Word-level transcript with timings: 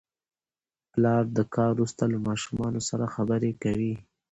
پلر 0.91 1.23
د 1.37 1.39
کار 1.55 1.69
وروسته 1.75 2.03
له 2.13 2.17
ماشومانو 2.27 2.79
سره 2.89 3.05
خبرې 3.15 3.51
کوي 3.63 3.93